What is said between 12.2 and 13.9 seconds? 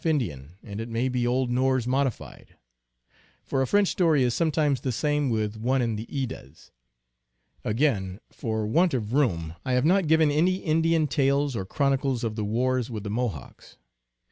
of the wars with the Mo hawks.